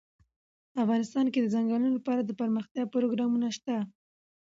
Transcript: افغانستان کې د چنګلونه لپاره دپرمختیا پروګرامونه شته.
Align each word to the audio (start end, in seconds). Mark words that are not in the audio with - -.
افغانستان 0.83 1.25
کې 1.33 1.39
د 1.41 1.47
چنګلونه 1.53 1.89
لپاره 1.97 2.21
دپرمختیا 2.23 2.83
پروګرامونه 2.93 3.47
شته. 3.57 3.75